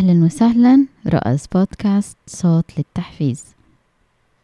أهلا 0.00 0.24
وسهلا 0.24 0.86
رؤس 1.06 1.46
بودكاست 1.46 2.16
صوت 2.26 2.64
للتحفيز. 2.78 3.44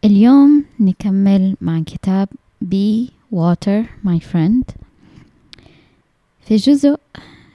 اليوم 0.04 0.64
نكمل 0.80 1.56
مع 1.60 1.80
كتاب 1.80 2.28
Be 2.64 3.08
Water 3.34 3.84
My 4.06 4.20
Friend. 4.32 4.64
في 6.40 6.56
جزء 6.56 6.96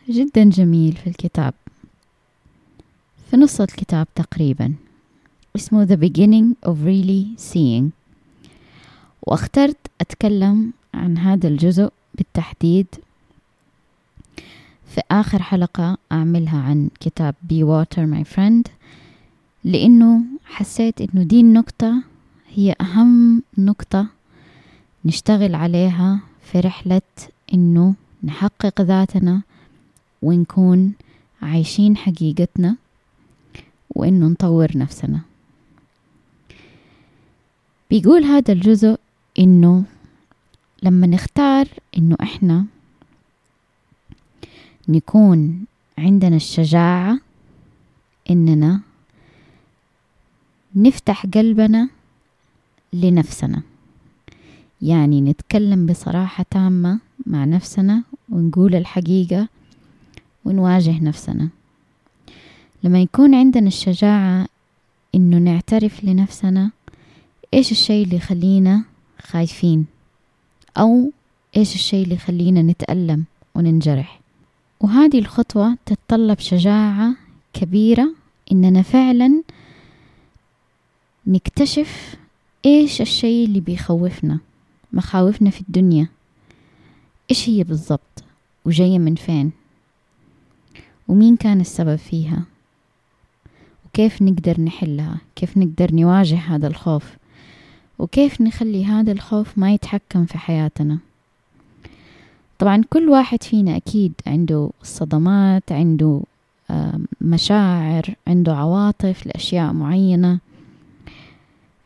جدا 0.09 0.43
جميل 0.43 0.93
في 0.93 1.07
الكتاب. 1.07 1.53
في 3.29 3.37
نص 3.37 3.61
الكتاب 3.61 4.07
تقريبا. 4.15 4.73
اسمه 5.55 5.85
The 5.85 5.99
Beginning 5.99 6.69
of 6.69 6.75
Really 6.85 7.53
Seeing. 7.53 7.85
واخترت 9.23 9.77
أتكلم 10.01 10.73
عن 10.93 11.17
هذا 11.17 11.47
الجزء 11.47 11.89
بالتحديد 12.15 12.87
في 14.95 15.01
آخر 15.11 15.41
حلقة 15.41 15.97
أعملها 16.11 16.59
عن 16.59 16.89
كتاب 16.99 17.35
Be 17.49 17.55
Water 17.63 18.03
My 18.13 18.35
Friend. 18.35 18.71
لأنه 19.63 20.21
حسيت 20.45 21.01
إنه 21.01 21.23
دي 21.23 21.41
النقطة 21.41 22.03
هي 22.49 22.75
أهم 22.81 23.43
نقطة 23.57 24.07
نشتغل 25.05 25.55
عليها 25.55 26.19
في 26.41 26.59
رحلة 26.59 27.01
إنه 27.53 27.93
نحقق 28.23 28.81
ذاتنا 28.81 29.41
ونكون 30.21 30.93
عايشين 31.41 31.97
حقيقتنا 31.97 32.75
وإنه 33.89 34.27
نطور 34.27 34.77
نفسنا. 34.77 35.19
بيقول 37.89 38.23
هذا 38.23 38.53
الجزء 38.53 38.99
إنه 39.39 39.83
لما 40.83 41.07
نختار 41.07 41.67
إنه 41.97 42.15
إحنا 42.21 42.65
نكون 44.89 45.65
عندنا 45.97 46.35
الشجاعة 46.35 47.19
إننا 48.29 48.81
نفتح 50.75 51.25
قلبنا 51.25 51.89
لنفسنا. 52.93 53.61
يعني 54.81 55.21
نتكلم 55.21 55.85
بصراحة 55.85 56.45
تامة 56.49 56.99
مع 57.25 57.45
نفسنا 57.45 58.03
ونقول 58.29 58.75
الحقيقة 58.75 59.47
ونواجه 60.45 61.03
نفسنا. 61.03 61.49
لما 62.83 63.01
يكون 63.01 63.35
عندنا 63.35 63.67
الشجاعة 63.67 64.47
إنه 65.15 65.37
نعترف 65.37 66.03
لنفسنا 66.03 66.71
إيش 67.53 67.71
الشيء 67.71 68.05
اللي 68.05 68.15
يخلينا 68.15 68.83
خايفين؟ 69.21 69.85
أو 70.77 71.11
إيش 71.57 71.75
الشيء 71.75 72.03
اللي 72.03 72.15
يخلينا 72.15 72.61
نتألم 72.61 73.25
وننجرح؟ 73.55 74.20
وهذه 74.81 75.19
الخطوة 75.19 75.77
تتطلب 75.85 76.39
شجاعة 76.39 77.15
كبيرة 77.53 78.13
إننا 78.51 78.81
فعلا 78.81 79.43
نكتشف 81.27 82.15
إيش 82.65 83.01
الشيء 83.01 83.45
اللي 83.45 83.59
بيخوفنا 83.59 84.39
مخاوفنا 84.93 85.49
في 85.49 85.61
الدنيا. 85.61 86.07
إيش 87.29 87.49
هي 87.49 87.63
بالضبط؟ 87.63 88.23
وجاية 88.65 88.99
من 88.99 89.15
فين؟ 89.15 89.51
ومين 91.07 91.35
كان 91.35 91.61
السبب 91.61 91.95
فيها؟ 91.95 92.43
وكيف 93.85 94.21
نقدر 94.21 94.61
نحلها؟ 94.61 95.17
كيف 95.35 95.57
نقدر 95.57 95.95
نواجه 95.95 96.37
هذا 96.37 96.67
الخوف؟ 96.67 97.17
وكيف 97.99 98.41
نخلي 98.41 98.85
هذا 98.85 99.11
الخوف 99.11 99.57
ما 99.57 99.73
يتحكم 99.73 100.25
في 100.25 100.37
حياتنا؟ 100.37 100.99
طبعا 102.61 102.83
كل 102.89 103.09
واحد 103.09 103.43
فينا 103.43 103.75
أكيد 103.77 104.13
عنده 104.27 104.69
صدمات 104.83 105.71
عنده 105.71 106.21
مشاعر 107.21 108.15
عنده 108.27 108.55
عواطف 108.55 109.25
لأشياء 109.25 109.73
معينة 109.73 110.39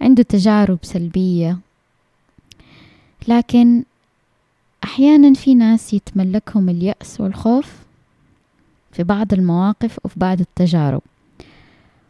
عنده 0.02 0.24
تجارب 0.24 0.80
سلبية. 0.82 1.58
لكن 3.28 3.84
أحيانا 4.84 5.34
في 5.34 5.56
ناس 5.56 5.94
يتملكهم 5.94 6.70
اليأس 6.70 7.22
والخوف 7.22 7.74
في 8.92 9.04
بعض 9.04 9.34
المواقف 9.34 10.00
وفي 10.04 10.20
بعض 10.20 10.40
التجارب. 10.40 11.02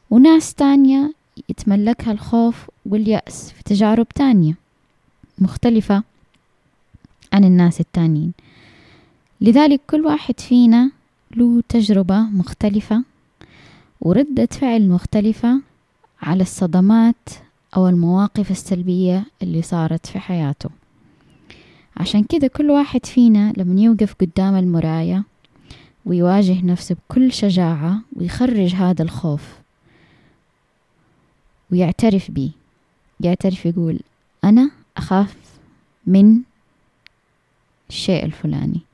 وناس 0.10 0.54
تانية 0.54 1.14
يتملكها 1.50 2.12
الخوف 2.12 2.70
واليأس 2.86 3.52
في 3.52 3.64
تجارب 3.64 4.08
تانية 4.08 4.56
مختلفة 5.40 6.04
عن 7.34 7.44
الناس 7.44 7.80
التانيين. 7.80 8.34
لذلك 9.42 9.82
كل 9.88 10.06
واحد 10.06 10.40
فينا 10.40 10.92
له 11.36 11.64
تجربة 11.70 12.20
مختلفة 12.22 13.04
وردة 14.02 14.46
فعل 14.46 14.90
مختلفة 14.90 15.62
على 16.22 16.44
الصدمات 16.44 17.30
أو 17.76 17.88
المواقف 17.88 18.52
السلبية 18.52 19.26
اللي 19.42 19.62
صارت 19.62 20.06
في 20.06 20.20
حياته. 20.20 20.70
عشان 21.98 22.24
كده 22.24 22.48
كل 22.48 22.70
واحد 22.72 23.06
فينا 23.06 23.54
لما 23.58 23.82
يوقف 23.82 24.14
قدام 24.22 24.56
المراية 24.56 25.24
ويواجه 26.06 26.66
نفسه 26.66 26.96
بكل 26.96 27.32
شجاعة 27.32 28.02
ويخرج 28.16 28.76
هذا 28.76 29.04
الخوف 29.04 29.60
ويعترف 31.72 32.32
بيه. 32.32 32.50
يعترف 33.20 33.66
يقول 33.66 34.00
أنا 34.44 34.72
أخاف 34.98 35.36
من 36.08 36.40
الشيء 37.90 38.26
الفلاني. 38.26 38.85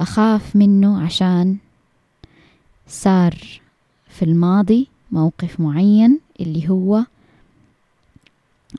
أخاف 0.00 0.56
منه 0.56 1.02
عشان 1.04 1.56
صار 2.88 3.36
في 4.08 4.24
الماضي 4.24 4.88
موقف 5.12 5.60
معين 5.60 6.20
اللي 6.40 6.68
هو 6.68 7.04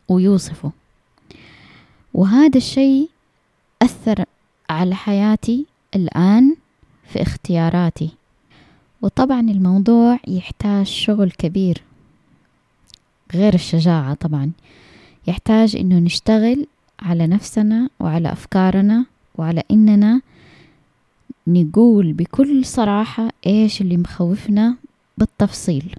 ويوصفه. 0.10 0.72
وهذا 2.14 2.58
الشيء 2.58 3.10
أثر 3.82 4.26
على 4.70 4.96
حياتي 4.96 5.66
الآن 5.96 6.56
في 7.04 7.22
اختياراتي. 7.22 8.10
وطبعا 9.02 9.40
الموضوع 9.40 10.20
يحتاج 10.28 10.86
شغل 10.86 11.32
كبير 11.32 11.82
غير 13.34 13.54
الشجاعة 13.54 14.14
طبعا. 14.14 14.52
يحتاج 15.28 15.76
إنه 15.76 16.00
نشتغل 16.00 16.68
على 17.00 17.28
نفسنا 17.28 17.90
وعلى 18.00 18.32
أفكارنا 18.32 19.06
وعلى 19.36 19.64
إننا 19.72 20.22
نقول 21.48 22.14
بكل 22.14 22.66
صراحة 22.66 23.30
إيش 23.46 23.82
اللي 23.82 23.98
مخوفنا 23.98 24.76
بالتفصيل. 25.18 25.96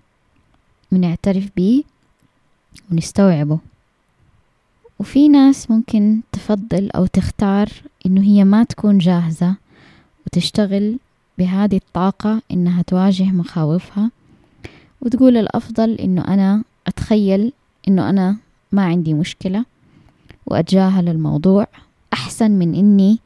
ونعترف 0.93 1.49
بيه 1.57 1.83
ونستوعبه. 2.93 3.59
وفي 4.99 5.29
ناس 5.29 5.71
ممكن 5.71 6.21
تفضل 6.33 6.91
أو 6.91 7.07
تختار 7.07 7.69
إنه 8.07 8.23
هي 8.23 8.45
ما 8.45 8.65
تكون 8.65 8.99
جاهزة 8.99 9.57
وتشتغل 10.27 10.99
بهذه 11.39 11.77
الطاقة 11.77 12.43
إنها 12.51 12.83
تواجه 12.83 13.25
مخاوفها 13.25 14.11
وتقول 15.01 15.37
الأفضل 15.37 15.95
إنه 15.95 16.25
أنا 16.29 16.65
أتخيل 16.87 17.53
إنه 17.89 18.11
أنا 18.11 18.37
ما 18.73 18.85
عندي 18.85 19.15
مشكلة 19.15 19.65
وأتجاهل 20.47 21.09
الموضوع 21.09 21.67
أحسن 22.13 22.51
من 22.51 22.75
إني 22.75 23.19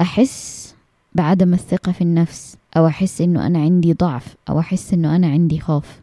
أحس 0.00 0.73
بعدم 1.14 1.54
الثقة 1.54 1.92
في 1.92 2.00
النفس 2.00 2.56
أو 2.76 2.86
أحس 2.86 3.20
إنه 3.20 3.46
أنا 3.46 3.58
عندي 3.58 3.92
ضعف 3.92 4.36
أو 4.48 4.60
أحس 4.60 4.92
إنه 4.92 5.16
أنا 5.16 5.26
عندي 5.26 5.60
خوف. 5.60 6.00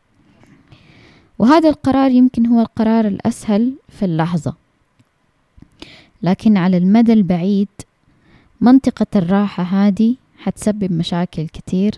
وهذا 1.39 1.69
القرار 1.69 2.11
يمكن 2.11 2.45
هو 2.45 2.61
القرار 2.61 3.07
الأسهل 3.07 3.73
في 3.89 4.05
اللحظة. 4.05 4.55
لكن 6.23 6.57
على 6.57 6.77
المدى 6.77 7.13
البعيد 7.13 7.67
منطقة 8.61 9.07
الراحة 9.15 9.63
هذه 9.63 10.15
حتسبب 10.37 10.91
مشاكل 10.91 11.47
كتير 11.47 11.91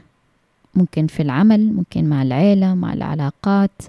ممكن 0.76 1.08
في 1.08 1.22
العمل 1.22 1.74
ممكن 1.74 2.10
مع 2.10 2.22
العيلة 2.22 2.76
مع 2.76 2.94
العلاقات. 2.94 3.82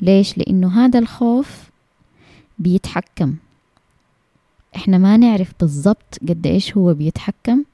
ليش؟ 0.00 0.38
لأنه 0.38 0.84
هذا 0.84 0.98
الخوف 0.98 1.70
بيتحكم. 2.58 3.34
إحنا 4.76 4.98
ما 4.98 5.16
نعرف 5.16 5.52
بالضبط 5.60 6.18
قد 6.28 6.46
إيش 6.46 6.76
هو 6.76 6.94
بيتحكم. 6.94 7.64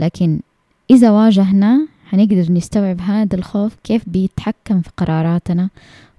لكن 0.00 0.40
إذا 0.90 1.10
واجهناه 1.10 1.88
حنقدر 2.06 2.52
نستوعب 2.52 3.00
هذا 3.00 3.36
الخوف 3.36 3.76
كيف 3.84 4.08
بيتحكم 4.08 4.80
في 4.80 4.90
قراراتنا 4.96 5.68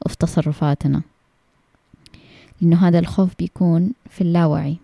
وفي 0.05 0.17
تصرفاتنا. 0.17 1.01
لأنه 2.61 2.87
هذا 2.87 2.99
الخوف 2.99 3.29
بيكون 3.39 3.93
في 4.09 4.21
اللاوعي. 4.21 4.77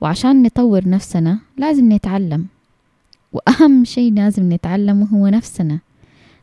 وعشان 0.00 0.42
نطور 0.42 0.88
نفسنا 0.88 1.38
لازم 1.56 1.92
نتعلم. 1.92 2.46
وأهم 3.32 3.84
شيء 3.84 4.14
لازم 4.14 4.52
نتعلمه 4.52 5.06
هو 5.06 5.28
نفسنا. 5.28 5.78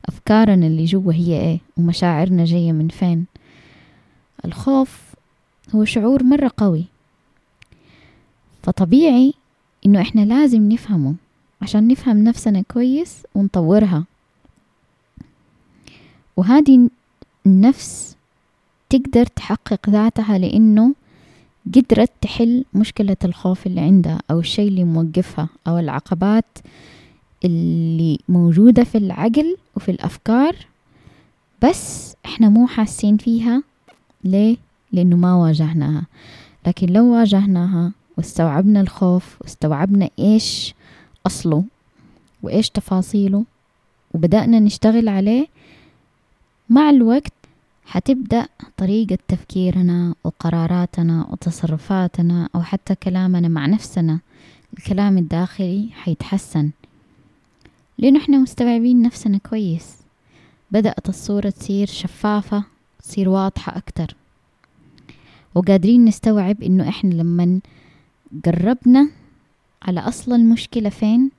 أفكارنا 0.06 0.68
اللي 0.68 0.86
جوا 0.86 1.14
هي 1.14 1.40
إيه؟ 1.42 1.60
ومشاعرنا 1.78 2.46
جاية 2.46 2.72
من 2.72 2.88
فين؟ 2.88 3.26
الخوف 4.46 5.16
هو 5.76 5.86
شعور 5.86 6.24
مرة 6.24 6.52
قوي. 6.58 6.86
فطبيعي 8.64 9.34
إنه 9.86 10.02
إحنا 10.02 10.22
لازم 10.22 10.72
نفهمه 10.72 11.16
عشان 11.62 11.88
نفهم 11.88 12.24
نفسنا 12.24 12.62
كويس 12.62 13.24
ونطورها 13.36 14.06
وهذه 16.38 16.90
النفس 17.46 18.16
تقدر 18.90 19.26
تحقق 19.26 19.90
ذاتها 19.90 20.38
لأنه 20.38 20.94
قدرت 21.76 22.12
تحل 22.22 22.66
مشكلة 22.74 23.18
الخوف 23.26 23.68
اللي 23.68 23.82
عندها 23.82 24.20
أو 24.32 24.40
الشيء 24.40 24.68
اللي 24.68 24.84
موقفها 24.84 25.50
أو 25.68 25.78
العقبات 25.80 26.58
اللي 27.46 28.20
موجودة 28.30 28.84
في 28.84 28.98
العقل 28.98 29.58
وفي 29.76 29.92
الأفكار 29.92 30.56
بس 31.64 32.16
إحنا 32.26 32.50
مو 32.50 32.68
حاسين 32.68 33.18
فيها 33.18 33.64
ليه؟ 34.24 34.58
لأنه 34.92 35.16
ما 35.16 35.34
واجهناها 35.36 36.06
لكن 36.68 36.88
لو 36.88 37.06
واجهناها 37.14 37.92
واستوعبنا 38.18 38.82
الخوف 38.82 39.42
واستوعبنا 39.42 40.10
إيش 40.20 40.74
أصله 41.26 41.64
وإيش 42.44 42.70
تفاصيله 42.70 43.46
وبدأنا 44.14 44.60
نشتغل 44.60 45.10
عليه 45.10 45.48
مع 46.70 46.90
الوقت 46.90 47.34
حتبدأ 47.86 48.48
طريقة 48.78 49.18
تفكيرنا 49.28 50.16
وقراراتنا 50.24 51.28
وتصرفاتنا 51.32 52.50
أو 52.56 52.62
حتى 52.62 52.96
كلامنا 52.96 53.48
مع 53.48 53.66
نفسنا. 53.66 54.20
الكلام 54.78 55.18
الداخلي 55.18 55.90
حيتحسن. 55.94 56.72
لأنه 57.98 58.20
إحنا 58.20 58.38
مستوعبين 58.38 59.02
نفسنا 59.02 59.38
كويس. 59.38 59.98
بدأت 60.72 61.10
الصورة 61.10 61.50
تصير 61.50 61.88
شفافة 61.88 62.64
تصير 63.00 63.30
واضحة 63.30 63.78
أكتر. 63.78 64.16
وقادرين 65.56 66.06
نستوعب 66.06 66.64
إنه 66.64 66.90
إحنا 66.90 67.14
لما 67.14 67.60
قربنا 68.46 69.10
على 69.82 70.00
أصل 70.00 70.34
المشكلة 70.34 70.90
فين 70.90 71.32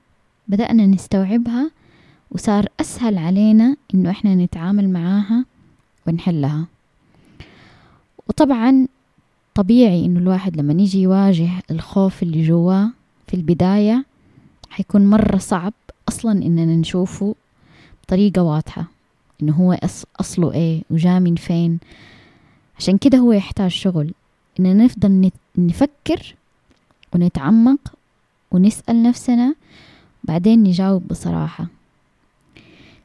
بدأنا 0.47 0.85
نستوعبها 0.85 1.71
وصار 2.31 2.65
أسهل 2.79 3.17
علينا 3.17 3.75
إنه 3.93 4.09
إحنا 4.09 4.35
نتعامل 4.35 4.89
معاها 4.89 5.45
ونحلها. 6.07 6.65
وطبعا 8.27 8.87
طبيعي 9.55 10.05
إنه 10.05 10.19
الواحد 10.19 10.57
لما 10.57 10.73
يجي 10.73 11.01
يواجه 11.01 11.49
الخوف 11.71 12.23
اللي 12.23 12.43
جواه 12.47 12.89
في 13.27 13.33
البداية 13.33 14.05
حيكون 14.69 15.09
مرة 15.09 15.37
صعب 15.37 15.73
أصلا 16.09 16.31
إننا 16.31 16.75
نشوفه 16.75 17.35
بطريقة 18.03 18.41
واضحة 18.43 18.85
إنه 19.41 19.53
هو 19.53 19.77
أصله 20.19 20.53
إيه 20.53 20.83
وجا 20.89 21.19
من 21.19 21.35
فين. 21.35 21.79
عشان 22.79 22.97
كده 22.97 23.17
هو 23.17 23.31
يحتاج 23.31 23.71
شغل. 23.71 24.13
إننا 24.59 24.85
نفضل 24.85 25.31
نفكر 25.57 26.35
ونتعمق 27.17 27.79
ونسأل 28.51 29.03
نفسنا 29.03 29.55
بعدين 30.23 30.63
نجاوب 30.63 31.07
بصراحة. 31.07 31.67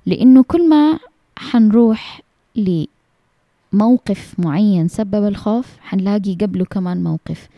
لأنه 0.07 0.43
كل 0.43 0.69
ما 0.69 0.99
حنروح 1.37 2.23
لموقف 2.57 4.35
معين 4.39 4.89
سبب 4.89 5.27
الخوف 5.29 5.77
حنلاقي 5.81 6.35
قبله 6.35 6.65
كمان 6.65 7.03
موقف. 7.03 7.49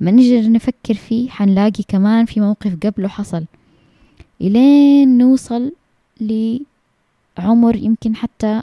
لما 0.00 0.10
نجي 0.10 0.48
نفكر 0.48 0.94
فيه 0.94 1.30
حنلاقي 1.30 1.82
كمان 1.88 2.24
في 2.24 2.40
موقف 2.40 2.76
قبله 2.86 3.08
حصل. 3.08 3.44
إلين 4.40 5.18
نوصل 5.18 5.72
لعمر 6.20 7.76
يمكن 7.76 8.16
حتى 8.16 8.62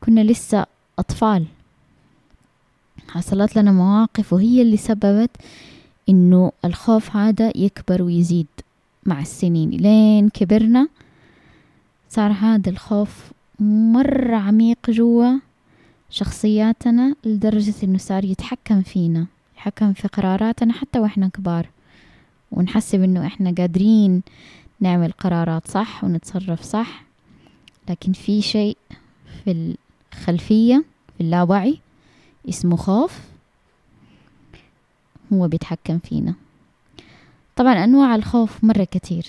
كنا 0.00 0.20
لسه 0.20 0.66
أطفال. 0.98 1.46
حصلت 3.08 3.56
لنا 3.56 3.72
مواقف 3.72 4.32
وهي 4.32 4.62
اللي 4.62 4.76
سببت 4.76 5.30
إنه 6.08 6.52
الخوف 6.64 7.16
هذا 7.16 7.52
يكبر 7.56 8.02
ويزيد 8.02 8.46
مع 9.06 9.20
السنين. 9.20 9.70
لين 9.70 10.28
كبرنا 10.28 10.88
صار 12.08 12.32
هذا 12.32 12.70
الخوف 12.70 13.32
مرة 13.60 14.36
عميق 14.36 14.90
جوا 14.90 15.38
شخصياتنا 16.10 17.14
لدرجة 17.24 17.74
إنه 17.82 17.98
صار 17.98 18.24
يتحكم 18.24 18.82
فينا 18.82 19.26
يتحكم 19.54 19.92
في 19.92 20.08
قراراتنا 20.08 20.72
حتى 20.72 20.98
وإحنا 20.98 21.28
كبار. 21.28 21.68
ونحسب 22.52 23.02
إنه 23.02 23.26
إحنا 23.26 23.54
قادرين 23.58 24.22
نعمل 24.80 25.12
قرارات 25.12 25.68
صح 25.68 26.04
ونتصرف 26.04 26.62
صح 26.62 27.02
لكن 27.88 28.12
في 28.12 28.42
شيء 28.42 28.76
في 29.44 29.74
الخلفية 30.12 30.84
في 31.16 31.20
اللاوعي 31.20 31.78
اسمه 32.48 32.76
خوف. 32.76 33.20
هو 35.32 35.48
بيتحكم 35.48 35.98
فينا. 35.98 36.34
طبعا 37.56 37.84
أنواع 37.84 38.14
الخوف 38.14 38.64
مرة 38.64 38.84
كتير. 38.84 39.26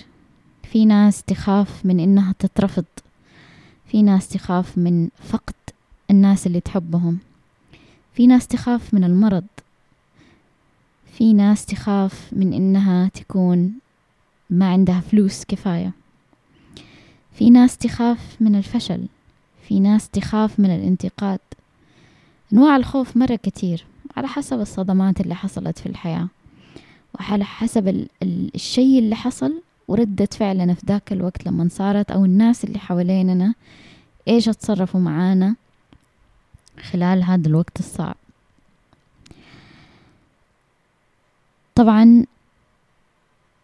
في 0.62 0.84
ناس 0.84 1.22
تخاف 1.22 1.86
من 1.86 2.00
إنها 2.00 2.34
تترفض. 2.38 2.84
في 3.86 4.02
ناس 4.02 4.28
تخاف 4.28 4.78
من 4.78 5.08
فقد 5.22 5.54
الناس 6.10 6.46
اللي 6.46 6.60
تحبهم. 6.60 7.18
في 8.14 8.26
ناس 8.26 8.46
تخاف 8.46 8.94
من 8.94 9.04
المرض. 9.04 9.44
في 11.12 11.32
ناس 11.32 11.66
تخاف 11.66 12.28
من 12.32 12.52
إنها 12.52 13.08
تكون 13.08 13.72
ما 14.50 14.68
عندها 14.70 15.00
فلوس 15.00 15.44
كفاية. 15.44 15.92
في 17.32 17.50
ناس 17.50 17.76
تخاف 17.76 18.36
من 18.40 18.54
الفشل. 18.54 19.06
في 19.68 19.80
ناس 19.80 20.08
تخاف 20.08 20.60
من 20.60 20.70
الانتقاد. 20.70 21.40
أنواع 22.52 22.76
الخوف 22.76 23.16
مرة 23.16 23.36
كتير. 23.36 23.84
على 24.16 24.28
حسب 24.28 24.60
الصدمات 24.60 25.20
اللي 25.20 25.34
حصلت 25.34 25.78
في 25.78 25.86
الحياة. 25.86 26.28
وعلى 27.20 27.44
حسب 27.44 28.06
الشيء 28.22 28.98
اللي 28.98 29.16
حصل 29.16 29.62
وردة 29.88 30.28
فعلنا 30.32 30.74
في 30.74 30.82
ذاك 30.86 31.12
الوقت 31.12 31.46
لما 31.46 31.68
صارت 31.70 32.10
أو 32.10 32.24
الناس 32.24 32.64
اللي 32.64 32.78
حواليننا 32.78 33.54
إيش 34.28 34.44
تصرفوا 34.44 35.00
معانا 35.00 35.54
خلال 36.90 37.22
هذا 37.24 37.48
الوقت 37.48 37.78
الصعب. 37.78 38.16
طبعا 41.74 42.24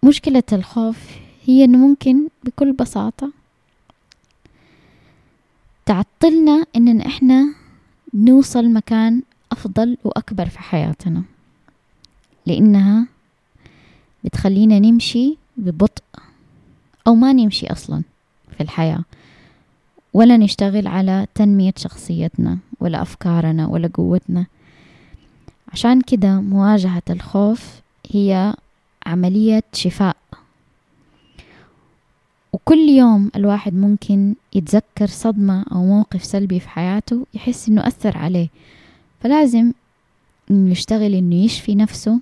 مشكلة 0.03 0.43
الخوف 0.53 0.99
هي 1.45 1.65
أنه 1.65 1.79
ممكن 1.79 2.29
بكل 2.45 2.73
بساطة 2.73 3.31
تعطلنا 5.87 6.65
أننا 6.77 7.07
إحنا 7.07 7.55
نوصل 8.15 8.73
مكان 8.73 9.23
أفضل 9.53 9.97
وأكبر 10.05 10.49
في 10.49 10.59
حياتنا 10.59 11.23
لأنها 12.47 13.07
بتخلينا 14.25 14.79
نمشي 14.79 15.37
ببطء 15.57 16.03
أو 17.07 17.15
ما 17.15 17.33
نمشي 17.33 17.67
أصلا 17.73 18.03
في 18.57 18.63
الحياة. 18.63 19.05
ولا 20.15 20.37
نشتغل 20.37 20.87
على 20.87 21.27
تنمية 21.35 21.73
شخصيتنا 21.77 22.59
ولا 22.81 23.03
أفكارنا 23.03 23.67
ولا 23.67 23.91
قوتنا. 23.95 24.47
عشان 25.73 26.01
كده 26.01 26.41
مواجهة 26.41 27.03
الخوف 27.11 27.81
هي 28.11 28.55
عملية 29.07 29.63
شفاء. 29.73 30.17
وكل 32.53 32.79
يوم 32.89 33.31
الواحد 33.37 33.75
ممكن 33.75 34.35
يتذكر 34.55 35.07
صدمة 35.07 35.65
أو 35.73 35.85
موقف 35.85 36.25
سلبي 36.25 36.61
في 36.61 36.69
حياته 36.69 37.27
يحس 37.35 37.69
إنه 37.69 37.87
أثر 37.87 38.19
عليه. 38.19 38.49
فلازم 39.23 39.73
يشتغل 40.51 41.15
إنه 41.15 41.35
يشفي 41.35 41.75
نفسه 41.75 42.21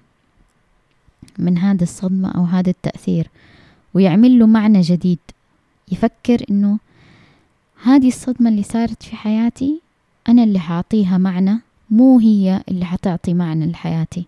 من 1.38 1.59
هذا 1.59 1.83
الصدمة 1.83 2.30
أو 2.30 2.45
هذا 2.45 2.71
التأثير 2.71 3.28
ويعمل 3.95 4.38
له 4.38 4.47
معنى 4.47 4.80
جديد 4.80 5.19
يفكر 5.92 6.45
إنه 6.50 6.78
هذه 7.83 8.09
الصدمة 8.09 8.50
اللي 8.50 8.62
صارت 8.62 9.02
في 9.02 9.16
حياتي 9.16 9.80
أنا 10.28 10.45
اللي 10.45 10.59
حأعطيها 10.59 11.19
معنى 11.19 11.59
مو 11.90 12.19
هي 12.19 12.62
اللي 12.69 12.85
حتعطي 12.85 13.35
معنى 13.35 13.66
لحياتي. 13.66 14.25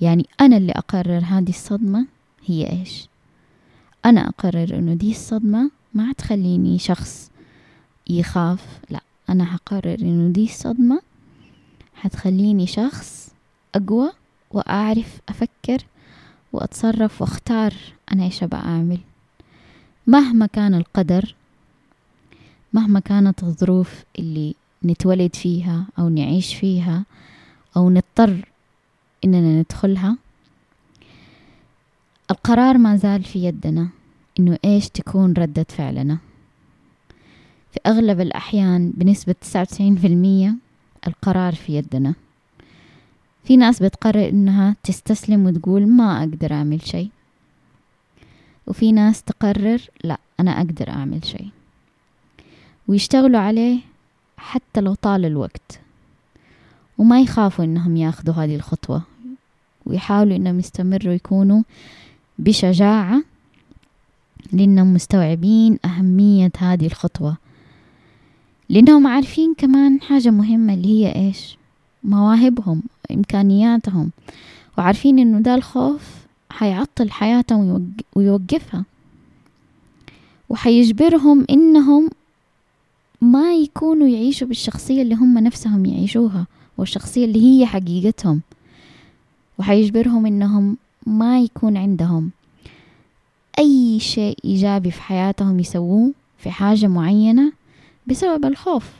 يعني 0.00 0.26
أنا 0.40 0.56
اللي 0.56 0.72
أقرر 0.72 1.22
هذه 1.24 1.48
الصدمة 1.48 2.06
هي 2.46 2.70
إيش؟ 2.70 3.08
أنا 4.04 4.28
أقرر 4.28 4.78
إنه 4.78 4.94
دي 4.94 5.10
الصدمة 5.10 5.70
ما 5.94 6.12
تخليني 6.12 6.78
شخص 6.78 7.30
يخاف 8.10 8.80
لا. 8.90 9.00
أنا 9.28 9.44
حقرر 9.44 9.98
إنه 10.00 10.32
دي 10.32 10.44
الصدمة 10.44 11.02
حتخليني 11.94 12.66
شخص 12.66 13.34
أقوى 13.74 14.12
وأعرف 14.50 15.20
أفكر 15.28 15.78
وأتصرف 16.52 17.22
وأختار 17.22 17.74
أنا 18.12 18.24
إيش 18.24 18.42
أبغى 18.42 18.60
أعمل. 18.60 18.98
مهما 20.06 20.46
كان 20.46 20.74
القدر 20.74 21.34
مهما 22.72 23.00
كانت 23.00 23.42
الظروف 23.42 24.04
اللي 24.18 24.54
نتولد 24.84 25.36
فيها 25.36 25.86
أو 25.98 26.08
نعيش 26.08 26.54
فيها 26.54 27.04
أو 27.76 27.90
نضطر 27.90 28.48
إننا 29.24 29.60
ندخلها 29.60 30.16
القرار 32.30 32.78
ما 32.78 32.96
زال 32.96 33.24
في 33.24 33.44
يدنا 33.44 33.88
إنه 34.38 34.58
إيش 34.64 34.88
تكون 34.88 35.32
ردة 35.32 35.66
فعلنا. 35.68 36.18
في 37.74 37.80
أغلب 37.86 38.20
الأحيان 38.20 38.92
بنسبة 38.96 39.34
تسعة 39.40 39.60
وتسعين 39.60 39.96
في 39.96 40.06
المية 40.06 40.54
القرار 41.06 41.54
في 41.54 41.76
يدنا. 41.76 42.14
في 43.44 43.56
ناس 43.56 43.82
بتقرر 43.82 44.28
إنها 44.28 44.76
تستسلم 44.82 45.46
وتقول 45.46 45.86
ما 45.86 46.18
أقدر 46.18 46.52
أعمل 46.52 46.86
شيء. 46.86 47.10
وفي 48.66 48.92
ناس 48.92 49.22
تقرر 49.22 49.80
لا 50.04 50.18
أنا 50.40 50.50
أقدر 50.50 50.88
أعمل 50.88 51.24
شيء. 51.24 51.48
ويشتغلوا 52.88 53.40
عليه 53.40 53.78
حتى 54.36 54.80
لو 54.80 54.94
طال 54.94 55.24
الوقت. 55.24 55.80
وما 56.98 57.20
يخافوا 57.20 57.64
إنهم 57.64 57.96
ياخذوا 57.96 58.34
هذه 58.34 58.56
الخطوة. 58.56 59.02
ويحاولوا 59.86 60.36
إنهم 60.36 60.58
يستمروا 60.58 61.14
يكونوا 61.14 61.62
بشجاعة 62.38 63.22
لأنهم 64.52 64.94
مستوعبين 64.94 65.78
أهمية 65.84 66.52
هذه 66.58 66.86
الخطوة. 66.86 67.43
لأنهم 68.68 69.06
عارفين 69.06 69.54
كمان 69.54 70.00
حاجة 70.00 70.30
مهمة 70.30 70.74
اللي 70.74 70.88
هي 70.88 71.14
إيش؟ 71.14 71.56
مواهبهم 72.04 72.82
إمكانياتهم 73.10 74.10
وعارفين 74.78 75.18
إنه 75.18 75.40
ده 75.40 75.54
الخوف 75.54 76.24
حيعطل 76.50 77.10
حياتهم 77.10 77.92
ويوقفها 78.16 78.84
وحيجبرهم 80.48 81.46
إنهم 81.50 82.10
ما 83.20 83.54
يكونوا 83.54 84.08
يعيشوا 84.08 84.48
بالشخصية 84.48 85.02
اللي 85.02 85.14
هم 85.14 85.38
نفسهم 85.38 85.86
يعيشوها 85.86 86.46
والشخصية 86.78 87.24
اللي 87.24 87.42
هي 87.42 87.66
حقيقتهم 87.66 88.40
وحيجبرهم 89.58 90.26
إنهم 90.26 90.76
ما 91.06 91.40
يكون 91.40 91.76
عندهم 91.76 92.30
أي 93.58 94.00
شيء 94.00 94.38
إيجابي 94.44 94.90
في 94.90 95.02
حياتهم 95.02 95.60
يسووه 95.60 96.12
في 96.38 96.50
حاجة 96.50 96.86
معينة 96.86 97.52
بسبب 98.06 98.44
الخوف. 98.44 98.92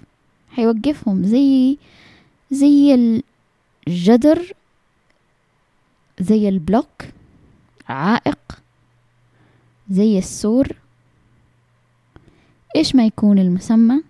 حيوقفهم 0.51 1.25
زي 1.25 1.79
زي 2.51 2.95
الجدر 3.89 4.53
زي 6.21 6.49
البلوك 6.49 7.03
عائق 7.89 8.39
زي 9.91 10.19
السور. 10.19 10.69
إيش 12.77 12.95
ما 12.95 13.07
يكون 13.07 13.39
المسمى 13.39 14.03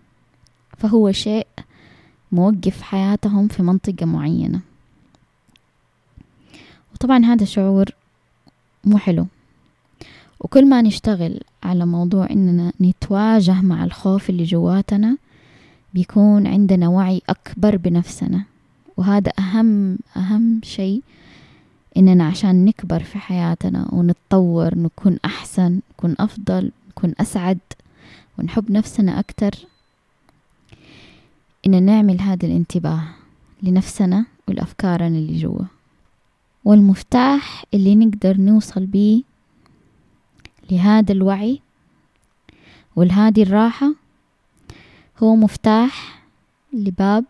فهو 0.78 1.12
شيء 1.12 1.46
موقف 2.32 2.82
حياتهم 2.82 3.48
في 3.48 3.62
منطقة 3.62 4.06
معينة. 4.06 4.60
وطبعا 6.92 7.24
هذا 7.24 7.44
شعور 7.44 7.86
مو 8.84 8.98
حلو. 8.98 9.26
وكل 10.44 10.66
ما 10.68 10.82
نشتغل 10.82 11.40
على 11.62 11.86
موضوع 11.86 12.30
إننا 12.30 12.72
نتواجه 12.80 13.62
مع 13.62 13.84
الخوف 13.84 14.30
اللي 14.30 14.44
جواتنا 14.44 15.16
بيكون 15.94 16.46
عندنا 16.46 16.88
وعي 16.88 17.22
أكبر 17.28 17.76
بنفسنا. 17.76 18.44
وهذا 18.96 19.32
أهم 19.38 19.98
أهم 20.16 20.60
شيء 20.62 21.02
إننا 21.96 22.26
عشان 22.26 22.64
نكبر 22.64 23.02
في 23.02 23.18
حياتنا 23.18 23.88
ونتطور 23.92 24.78
نكون 24.78 25.18
أحسن 25.24 25.80
نكون 25.92 26.14
أفضل 26.18 26.70
نكون 26.90 27.14
أسعد 27.20 27.58
ونحب 28.38 28.70
نفسنا 28.70 29.18
أكتر 29.18 29.50
إن 31.66 31.82
نعمل 31.82 32.20
هذا 32.20 32.46
الانتباه 32.46 33.02
لنفسنا 33.62 34.24
والأفكارنا 34.48 35.18
اللي 35.18 35.38
جوا. 35.38 35.64
والمفتاح 36.64 37.64
اللي 37.74 37.94
نقدر 37.94 38.36
نوصل 38.36 38.86
بيه 38.86 39.22
لهذا 40.70 41.12
الوعي 41.12 41.60
ولهذه 42.96 43.42
الراحة 43.42 43.94
هو 45.22 45.36
مفتاح 45.36 46.22
لباب 46.72 47.24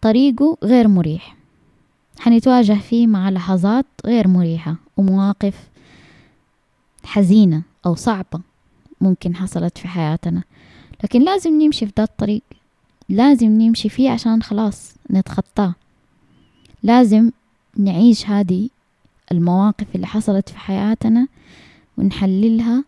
طريقه 0.00 0.56
غير 0.62 0.88
مريح. 0.88 1.36
حنتواجه 2.18 2.72
فيه 2.72 3.06
مع 3.06 3.30
لحظات 3.30 3.86
غير 4.06 4.28
مريحة 4.28 4.76
ومواقف 4.96 5.68
حزينة 7.04 7.62
أو 7.86 7.94
صعبة 7.94 8.40
ممكن 9.00 9.36
حصلت 9.36 9.78
في 9.78 9.88
حياتنا. 9.88 10.42
لكن 11.04 11.22
لازم 11.22 11.62
نمشي 11.62 11.86
في 11.86 11.92
ذا 11.96 12.04
الطريق 12.04 12.42
لازم 13.08 13.48
نمشي 13.48 13.88
فيه 13.88 14.10
عشان 14.10 14.42
خلاص 14.42 14.94
نتخطاه. 15.10 15.74
لازم 16.82 17.30
نعيش 17.76 18.26
هذه 18.26 18.68
المواقف 19.32 19.86
اللي 19.94 20.06
حصلت 20.06 20.48
في 20.48 20.58
حياتنا 20.58 21.28
ونحللها 21.98 22.84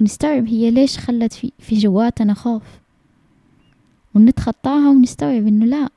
ونستوعب 0.00 0.46
هي 0.46 0.70
ليش 0.70 0.98
خلت 0.98 1.32
في, 1.32 1.52
في 1.58 1.78
جواتنا 1.78 2.34
خوف. 2.34 2.62
ونتخطاها 4.14 4.90
ونستوعب 4.90 5.46
إنه 5.46 5.66
لا. 5.66 5.88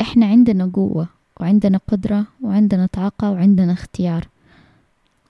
إحنا 0.00 0.26
عندنا 0.26 0.70
قوة 0.74 1.08
وعندنا 1.40 1.80
قدرة 1.88 2.26
وعندنا 2.42 2.86
طاقة 2.86 3.30
وعندنا 3.30 3.72
اختيار. 3.72 4.28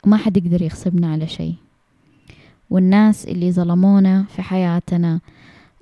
وما 0.06 0.16
حد 0.16 0.36
يقدر 0.36 0.62
يغصبنا 0.62 1.12
على 1.12 1.26
شيء. 1.26 1.54
والناس 2.70 3.24
اللي 3.24 3.52
ظلمونا 3.52 4.22
في 4.22 4.42
حياتنا 4.42 5.20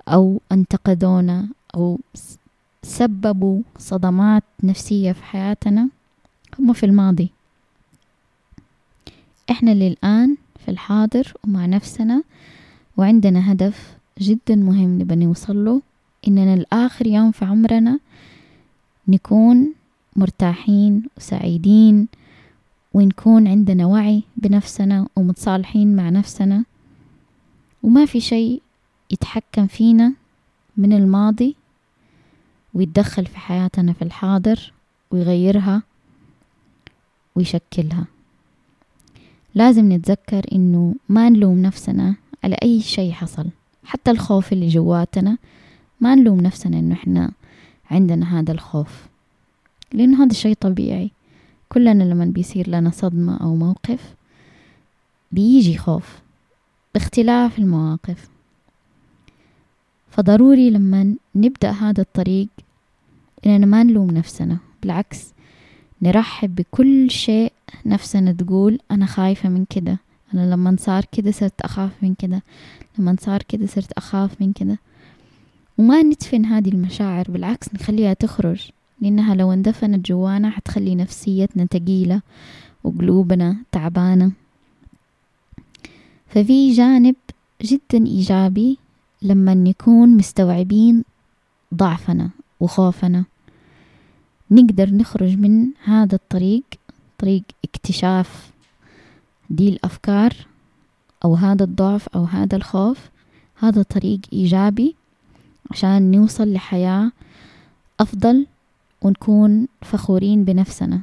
أو 0.07 0.41
انتقدونا 0.51 1.47
أو 1.75 1.99
سببوا 2.83 3.61
صدمات 3.77 4.43
نفسية 4.63 5.11
في 5.11 5.23
حياتنا 5.23 5.89
هم 6.59 6.73
في 6.73 6.85
الماضي. 6.85 7.29
إحنا 9.51 9.71
للآن 9.71 10.37
في 10.65 10.71
الحاضر 10.71 11.33
ومع 11.43 11.65
نفسنا 11.65 12.23
وعندنا 12.97 13.51
هدف 13.51 13.97
جدا 14.19 14.55
مهم 14.55 15.01
نبى 15.01 15.15
نوصل 15.15 15.65
له 15.65 15.81
إننا 16.27 16.53
الآخر 16.53 17.07
يوم 17.07 17.31
في 17.31 17.45
عمرنا 17.45 17.99
نكون 19.07 19.73
مرتاحين 20.15 21.03
وسعيدين 21.17 22.07
ونكون 22.93 23.47
عندنا 23.47 23.85
وعي 23.85 24.23
بنفسنا 24.37 25.07
ومتصالحين 25.15 25.95
مع 25.95 26.09
نفسنا. 26.09 26.65
وما 27.83 28.05
في 28.05 28.19
شيء 28.19 28.61
يتحكم 29.11 29.67
فينا 29.67 30.13
من 30.77 30.93
الماضي 30.93 31.55
ويتدخل 32.73 33.25
في 33.25 33.37
حياتنا 33.37 33.93
في 33.93 34.01
الحاضر 34.01 34.73
ويغيرها. 35.11 35.88
ويشكلها. 37.39 38.05
لازم 39.55 39.91
نتذكر 39.91 40.45
إنه 40.51 40.95
ما 41.09 41.29
نلوم 41.29 41.61
نفسنا 41.61 42.15
على 42.43 42.55
أي 42.63 42.81
شيء 42.81 43.11
حصل. 43.11 43.45
حتى 43.83 44.11
الخوف 44.11 44.53
اللي 44.53 44.67
جواتنا 44.67 45.37
ما 46.01 46.15
نلوم 46.15 46.41
نفسنا 46.41 46.79
إنه 46.79 46.93
إحنا 46.95 47.31
عندنا 47.91 48.39
هذا 48.39 48.51
الخوف. 48.51 49.07
لأنه 49.93 50.23
هذا 50.23 50.33
شيء 50.33 50.55
طبيعي. 50.59 51.11
كلنا 51.69 52.03
لما 52.03 52.25
بيصير 52.25 52.69
لنا 52.69 52.89
صدمة 52.89 53.37
أو 53.37 53.55
موقف 53.55 54.15
بيجي 55.31 55.77
خوف 55.77 56.19
باختلاف 56.93 57.59
المواقف. 57.59 58.29
فضروري 60.09 60.69
لما 60.69 61.15
نبدأ 61.35 61.71
هذا 61.71 62.01
الطريق 62.01 62.47
إننا 63.45 63.65
ما 63.65 63.83
نلوم 63.83 64.11
نفسنا. 64.11 64.57
بالعكس 64.81 65.33
نرحب 66.01 66.55
بكل 66.55 67.11
شيء 67.11 67.51
نفسنا 67.85 68.31
تقول 68.31 68.79
أنا 68.91 69.05
خايفة 69.05 69.49
من 69.49 69.65
كده. 69.69 69.97
أنا 70.33 70.53
لما 70.53 70.75
صار 70.79 71.05
كده 71.11 71.31
صرت 71.31 71.61
أخاف 71.61 71.91
من 72.01 72.15
كده. 72.15 72.43
لما 72.97 73.15
صار 73.19 73.43
كده 73.43 73.67
صرت 73.67 73.91
أخاف 73.91 74.41
من 74.41 74.53
كده. 74.53 74.79
وما 75.77 76.01
ندفن 76.01 76.45
هذه 76.45 76.69
المشاعر 76.69 77.25
بالعكس 77.29 77.73
نخليها 77.73 78.13
تخرج 78.13 78.69
لأنها 79.01 79.35
لو 79.35 79.53
اندفنت 79.53 80.07
جوانا 80.07 80.49
حتخلي 80.49 80.95
نفسيتنا 80.95 81.65
تقيلة 81.65 82.21
وقلوبنا 82.83 83.55
تعبانة. 83.71 84.31
ففي 86.27 86.73
جانب 86.73 87.15
جدا 87.61 88.05
إيجابي 88.05 88.77
لما 89.21 89.53
نكون 89.53 90.09
مستوعبين 90.17 91.03
ضعفنا 91.73 92.29
وخوفنا. 92.59 93.25
نقدر 94.51 94.89
نخرج 94.89 95.37
من 95.37 95.67
هذا 95.83 96.15
الطريق 96.15 96.63
طريق 97.19 97.43
اكتشاف 97.63 98.51
دي 99.49 99.69
الأفكار 99.69 100.33
أو 101.25 101.35
هذا 101.35 101.63
الضعف 101.63 102.07
أو 102.09 102.23
هذا 102.23 102.55
الخوف. 102.55 103.09
هذا 103.59 103.81
طريق 103.81 104.19
إيجابي 104.33 104.95
عشان 105.71 106.11
نوصل 106.11 106.53
لحياة 106.53 107.11
أفضل 107.99 108.47
ونكون 109.01 109.67
فخورين 109.81 110.43
بنفسنا. 110.43 111.01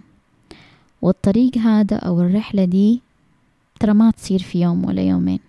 والطريق 1.02 1.58
هذا 1.58 1.96
أو 1.96 2.20
الرحلة 2.20 2.64
دي 2.64 3.00
ترى 3.80 3.92
ما 3.94 4.10
تصير 4.10 4.42
في 4.42 4.60
يوم 4.60 4.84
ولا 4.84 5.02
يومين. 5.02 5.40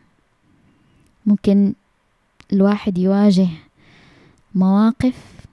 ممكن 1.25 1.73
الواحد 2.53 2.97
يواجه 2.97 3.47
مواقف 4.55 5.45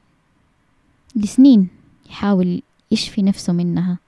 لسنين. 1.17 1.69
يحاول 2.11 2.63
يشفي 2.91 3.23
نفسه 3.23 3.53
منها. 3.53 3.99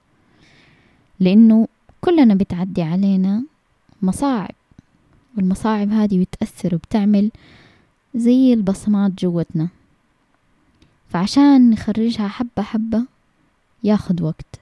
لأنه 1.19 1.67
كلنا 2.01 2.35
بتعدي 2.35 2.81
علينا 2.81 3.43
مصاعب 4.01 4.55
والمصاعب 5.37 5.89
هذه 5.89 6.19
بتأثر 6.23 6.75
وبتعمل 6.75 7.31
زي 8.15 8.53
البصمات 8.53 9.11
جوتنا. 9.19 9.67
فعشان 11.09 11.69
نخرجها 11.69 12.27
حبة 12.27 12.63
حبة 12.63 13.05
ياخد 13.83 14.21
وقت. 14.21 14.59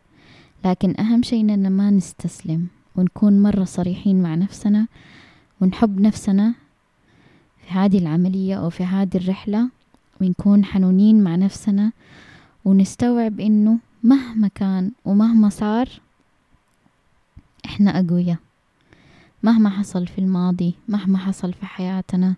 لكن 0.65 0.99
أهم 0.99 1.23
شيء 1.23 1.41
إننا 1.41 1.69
ما 1.69 1.89
نستسلم 1.89 2.67
ونكون 2.95 3.43
مرة 3.43 3.63
صريحين 3.63 4.23
مع 4.23 4.35
نفسنا 4.35 4.87
ونحب 5.61 5.99
نفسنا 6.01 6.53
في 7.65 7.73
هذه 7.73 7.97
العملية 7.97 8.55
أو 8.55 8.69
في 8.69 8.83
هذه 8.83 9.17
الرحلة 9.17 9.69
ونكون 10.21 10.65
حنونين 10.65 11.23
مع 11.23 11.35
نفسنا 11.35 11.91
ونستوعب 12.65 13.39
إنه 13.39 13.77
مهما 14.03 14.47
كان 14.47 14.91
ومهما 15.05 15.49
صار 15.49 15.89
إحنا 17.65 17.99
أقوياء. 17.99 18.37
مهما 19.43 19.69
حصل 19.69 20.07
في 20.07 20.19
الماضي 20.19 20.73
مهما 20.87 21.17
حصل 21.17 21.53
في 21.53 21.65
حياتنا 21.65 22.35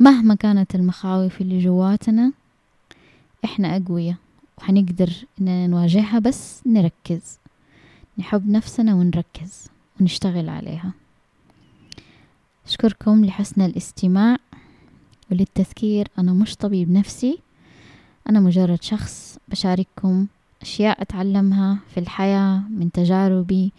مهما 0.00 0.34
كانت 0.34 0.74
المخاوف 0.74 1.40
اللي 1.40 1.58
جواتنا 1.58 2.32
إحنا 3.44 3.76
أقوياء. 3.76 4.16
وحنقدر 4.58 5.10
إننا 5.40 5.66
نواجهها 5.66 6.18
بس 6.18 6.62
نركز. 6.66 7.38
نحب 8.18 8.48
نفسنا 8.48 8.94
ونركز 8.94 9.68
ونشتغل 10.00 10.48
عليها. 10.48 10.92
أشكركم 12.66 13.24
لحسن 13.24 13.62
الاستماع 13.62 14.36
وللتذكير. 15.30 16.08
أنا 16.18 16.32
مش 16.32 16.56
طبيب 16.56 16.90
نفسي. 16.90 17.38
أنا 18.30 18.40
مجرد 18.40 18.82
شخص 18.82 19.38
بشارككم 19.48 20.26
أشياء 20.62 21.02
أتعلمها 21.02 21.78
في 21.94 22.00
الحياة 22.00 22.62
من 22.70 22.92
تجاربي 22.92 23.72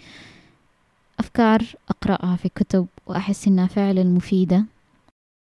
أفكار 1.19 1.63
أقرأها 1.89 2.35
في 2.35 2.49
كتب 2.49 2.87
وأحس 3.07 3.47
إنها 3.47 3.67
فعلا 3.67 4.03
مفيدة. 4.03 4.65